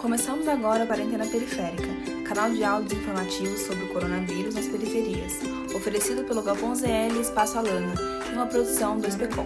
Começamos 0.00 0.48
agora 0.48 0.84
a 0.84 0.86
Quarentena 0.86 1.26
Periférica, 1.26 1.86
canal 2.26 2.50
de 2.50 2.64
áudios 2.64 2.98
informativos 2.98 3.60
sobre 3.60 3.84
o 3.84 3.92
coronavírus 3.92 4.54
nas 4.54 4.66
periferias, 4.66 5.34
oferecido 5.76 6.24
pelo 6.24 6.40
Galpão 6.40 6.74
ZL 6.74 7.20
Espaço 7.20 7.58
Alana, 7.58 7.92
em 8.30 8.32
uma 8.32 8.46
produção 8.46 8.96
do 8.98 9.06
SPCOM. 9.06 9.44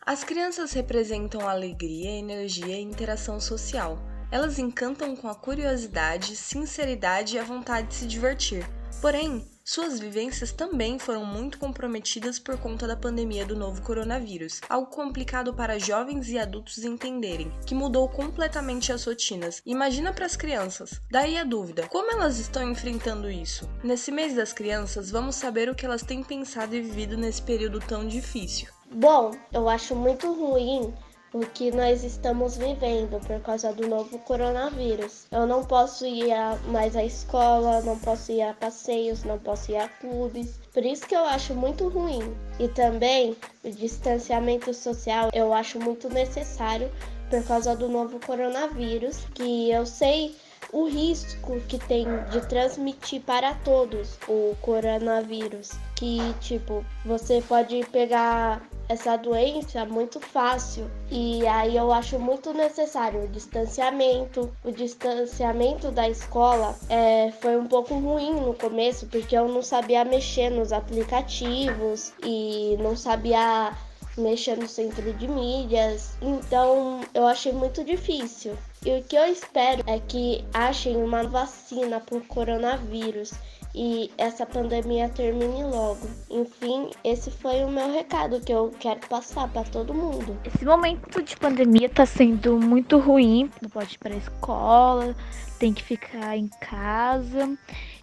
As 0.00 0.24
crianças 0.24 0.72
representam 0.72 1.46
alegria, 1.46 2.12
energia 2.12 2.78
e 2.78 2.82
interação 2.82 3.38
social. 3.38 3.98
Elas 4.30 4.58
encantam 4.58 5.14
com 5.14 5.28
a 5.28 5.34
curiosidade, 5.34 6.34
sinceridade 6.34 7.36
e 7.36 7.38
a 7.38 7.44
vontade 7.44 7.88
de 7.88 7.94
se 7.96 8.06
divertir. 8.06 8.66
Porém, 9.02 9.44
suas 9.64 9.98
vivências 9.98 10.52
também 10.52 10.98
foram 10.98 11.24
muito 11.24 11.58
comprometidas 11.58 12.38
por 12.38 12.58
conta 12.58 12.86
da 12.86 12.94
pandemia 12.94 13.46
do 13.46 13.56
novo 13.56 13.80
coronavírus, 13.80 14.60
algo 14.68 14.88
complicado 14.88 15.54
para 15.54 15.78
jovens 15.78 16.28
e 16.28 16.38
adultos 16.38 16.84
entenderem, 16.84 17.50
que 17.66 17.74
mudou 17.74 18.06
completamente 18.08 18.92
as 18.92 19.04
rotinas. 19.04 19.62
Imagina 19.64 20.12
para 20.12 20.26
as 20.26 20.36
crianças. 20.36 21.00
Daí 21.10 21.38
a 21.38 21.44
dúvida: 21.44 21.88
como 21.88 22.12
elas 22.12 22.38
estão 22.38 22.70
enfrentando 22.70 23.30
isso? 23.30 23.68
Nesse 23.82 24.12
mês 24.12 24.34
das 24.34 24.52
crianças, 24.52 25.10
vamos 25.10 25.36
saber 25.36 25.70
o 25.70 25.74
que 25.74 25.86
elas 25.86 26.02
têm 26.02 26.22
pensado 26.22 26.76
e 26.76 26.82
vivido 26.82 27.16
nesse 27.16 27.40
período 27.40 27.80
tão 27.80 28.06
difícil. 28.06 28.68
Bom, 28.92 29.32
eu 29.50 29.68
acho 29.68 29.96
muito 29.96 30.32
ruim 30.32 30.92
o 31.34 31.40
que 31.40 31.72
nós 31.72 32.04
estamos 32.04 32.56
vivendo 32.56 33.20
por 33.26 33.40
causa 33.40 33.72
do 33.72 33.88
novo 33.88 34.18
coronavírus. 34.20 35.26
Eu 35.32 35.46
não 35.46 35.64
posso 35.64 36.06
ir 36.06 36.32
mais 36.68 36.94
à 36.94 37.04
escola, 37.04 37.82
não 37.82 37.98
posso 37.98 38.30
ir 38.30 38.40
a 38.40 38.54
passeios, 38.54 39.24
não 39.24 39.36
posso 39.36 39.72
ir 39.72 39.76
a 39.76 39.88
clubes. 39.88 40.60
Por 40.72 40.84
isso 40.84 41.04
que 41.06 41.14
eu 41.14 41.24
acho 41.24 41.52
muito 41.52 41.88
ruim. 41.88 42.22
E 42.60 42.68
também 42.68 43.36
o 43.64 43.70
distanciamento 43.70 44.72
social 44.72 45.30
eu 45.34 45.52
acho 45.52 45.80
muito 45.80 46.08
necessário 46.08 46.88
por 47.28 47.42
causa 47.44 47.74
do 47.74 47.88
novo 47.88 48.20
coronavírus, 48.24 49.18
que 49.34 49.72
eu 49.72 49.84
sei 49.84 50.36
o 50.72 50.88
risco 50.88 51.60
que 51.68 51.78
tem 51.78 52.06
de 52.30 52.46
transmitir 52.48 53.22
para 53.22 53.54
todos 53.54 54.18
o 54.28 54.56
coronavírus, 54.60 55.70
que 55.96 56.18
tipo, 56.40 56.84
você 57.04 57.42
pode 57.48 57.84
pegar 57.90 58.62
essa 58.88 59.16
doença 59.16 59.84
muito 59.84 60.20
fácil 60.20 60.90
e 61.10 61.46
aí 61.46 61.76
eu 61.76 61.92
acho 61.92 62.18
muito 62.18 62.52
necessário 62.52 63.24
o 63.24 63.28
distanciamento. 63.28 64.50
O 64.64 64.70
distanciamento 64.70 65.90
da 65.90 66.08
escola 66.08 66.76
é, 66.88 67.32
foi 67.40 67.56
um 67.56 67.66
pouco 67.66 67.94
ruim 67.94 68.34
no 68.34 68.54
começo 68.54 69.06
porque 69.06 69.36
eu 69.36 69.48
não 69.48 69.62
sabia 69.62 70.04
mexer 70.04 70.50
nos 70.50 70.72
aplicativos 70.72 72.12
e 72.22 72.76
não 72.80 72.96
sabia 72.96 73.72
mexer 74.16 74.56
no 74.56 74.68
centro 74.68 75.12
de 75.12 75.26
mídias, 75.26 76.16
então 76.22 77.00
eu 77.12 77.26
achei 77.26 77.52
muito 77.52 77.82
difícil. 77.84 78.56
E 78.84 78.98
o 78.98 79.02
que 79.02 79.16
eu 79.16 79.24
espero 79.24 79.82
é 79.86 79.98
que 79.98 80.44
achem 80.52 80.96
uma 80.96 81.24
vacina 81.24 82.00
para 82.00 82.18
o 82.18 82.20
coronavírus 82.20 83.32
e 83.74 84.10
essa 84.16 84.46
pandemia 84.46 85.08
termine 85.08 85.64
logo. 85.64 86.06
Enfim, 86.30 86.90
esse 87.02 87.30
foi 87.30 87.64
o 87.64 87.68
meu 87.68 87.92
recado 87.92 88.40
que 88.40 88.52
eu 88.52 88.72
quero 88.78 89.00
passar 89.08 89.48
para 89.48 89.64
todo 89.64 89.92
mundo. 89.92 90.38
Esse 90.44 90.64
momento 90.64 91.22
de 91.22 91.36
pandemia 91.36 91.88
tá 91.88 92.06
sendo 92.06 92.60
muito 92.60 92.98
ruim, 92.98 93.50
não 93.60 93.68
pode 93.68 93.94
ir 93.94 93.98
para 93.98 94.14
escola, 94.14 95.16
tem 95.58 95.72
que 95.72 95.82
ficar 95.82 96.36
em 96.36 96.48
casa. 96.60 97.58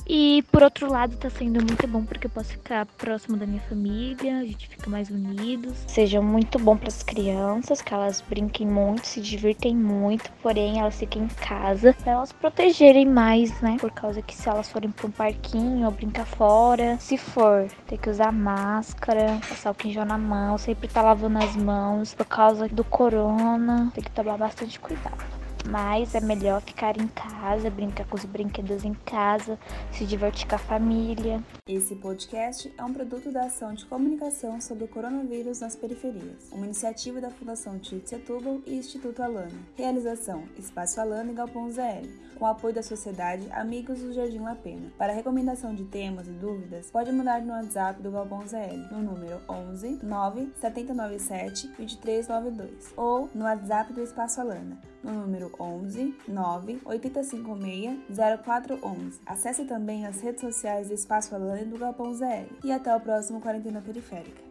E 0.08 0.44
por 0.52 0.64
outro 0.64 0.92
lado, 0.92 1.16
tá 1.18 1.30
sendo 1.30 1.64
muito 1.64 1.88
bom 1.88 2.04
porque 2.04 2.28
eu 2.28 2.32
posso 2.32 2.50
ficar 2.50 2.86
próximo 2.86 3.38
da 3.38 3.46
minha 3.46 3.62
família, 3.62 4.40
a 4.40 4.44
gente 4.44 4.68
fica 4.68 4.90
mais 4.90 5.10
unidos. 5.10 5.84
Seja 5.88 6.22
muito 6.22 6.60
bom 6.60 6.76
para 6.76 6.90
as 6.90 7.04
crianças, 7.04 7.82
que 7.82 7.94
elas 7.94 8.22
brinquem 8.22 8.68
muito, 8.68 9.06
se 9.06 9.22
divirtem 9.22 9.76
muito, 9.76 10.32
porém 10.42 10.80
elas 10.80 10.98
fiquem 10.98 11.24
em 11.24 11.28
casa 11.28 11.94
para 11.94 12.14
elas 12.14 12.32
protegerem 12.32 13.06
mais, 13.06 13.62
né? 13.62 13.78
Por 13.80 13.92
causa 13.92 14.22
que 14.22 14.36
se 14.36 14.50
elas 14.50 14.70
forem 14.70 14.92
para 14.92 15.08
um 15.08 15.12
parquinho 15.12 15.86
ou 15.86 15.92
brincar 15.92 16.26
fora, 16.26 16.98
se 17.00 17.18
for, 17.18 17.68
ter 17.88 17.98
que 17.98 18.09
usar 18.09 18.31
máscara, 18.31 19.40
passar 19.48 19.72
o 19.72 19.75
quinjão 19.75 20.06
na 20.06 20.18
mão, 20.18 20.58
sempre 20.58 20.88
tá 20.88 21.02
lavando 21.02 21.40
as 21.40 21.56
mãos 21.56 22.14
por 22.14 22.25
causa 22.25 22.68
do 22.68 22.84
corona, 22.84 23.92
tem 23.94 24.04
que 24.04 24.12
tomar 24.12 24.38
bastante 24.38 24.80
cuidado. 24.80 25.41
Mas 25.68 26.16
é 26.16 26.20
melhor 26.20 26.62
ficar 26.62 26.98
em 26.98 27.08
casa, 27.08 27.70
brincar 27.70 28.06
com 28.06 28.16
os 28.16 28.26
brinquedos 28.26 28.84
em 28.84 28.94
casa, 28.94 29.58
se 29.92 30.06
divertir 30.06 30.48
com 30.48 30.56
a 30.56 30.60
família. 30.60 31.42
Esse 31.74 31.96
podcast 31.96 32.70
é 32.78 32.84
um 32.84 32.92
produto 32.92 33.32
da 33.32 33.46
ação 33.46 33.74
de 33.74 33.86
comunicação 33.86 34.59
sobre 34.59 34.84
o 34.84 34.90
coronavírus 34.90 35.62
nas 35.62 35.74
periferias, 35.74 36.52
uma 36.52 36.66
iniciativa 36.66 37.22
da 37.22 37.30
Fundação 37.30 37.80
Tite 37.80 38.09
Setúbal 38.09 38.59
e 38.68 38.76
Instituto 38.76 39.24
Alana. 39.24 39.58
Realização: 39.78 40.44
Espaço 40.60 41.00
Alana 41.00 41.31
e 41.31 41.34
Galpão 41.34 41.72
ZL, 41.72 42.10
com 42.38 42.46
apoio 42.46 42.74
da 42.74 42.84
Sociedade 42.84 43.48
Amigos 43.52 44.00
do 44.00 44.12
Jardim 44.12 44.40
La 44.40 44.56
Pena. 44.56 44.92
Para 44.98 45.14
recomendação 45.14 45.74
de 45.74 45.86
temas 45.86 46.28
e 46.28 46.31
dúvidas, 46.31 46.92
pode 46.92 47.10
mandar 47.12 47.42
no 47.42 47.54
WhatsApp 47.54 48.02
do 48.02 48.12
Galpão 48.12 48.46
ZL, 48.46 48.92
no 48.92 49.02
número 49.04 49.40
11 49.48 50.00
9 50.04 50.52
797 50.60 51.68
2392 51.78 52.94
ou 52.98 53.30
no 53.34 53.46
WhatsApp 53.46 53.94
do 53.94 54.02
Espaço 54.02 54.42
Alana, 54.42 54.78
no 55.02 55.14
número 55.14 55.52
11 55.58 56.16
9 56.28 56.80
8556 56.84 58.18
0411. 58.44 59.20
Acesse 59.26 59.64
também 59.66 60.06
as 60.06 60.20
redes 60.20 60.42
sociais 60.42 60.90
do 60.90 60.96
Espaço 60.96 61.36
Alane 61.62 61.66
do 61.66 61.78
Galpão 61.78 62.14
ZL. 62.14 62.50
E 62.64 62.72
até 62.72 62.96
o 62.96 63.00
próximo 63.00 63.40
Quarentena 63.40 63.82
Periférica. 63.82 64.50